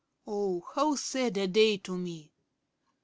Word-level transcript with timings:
Oh, 0.25 0.65
how 0.73 0.95
sad 0.95 1.37
a 1.37 1.45
day 1.47 1.77
to 1.77 1.95
me! 1.95 2.31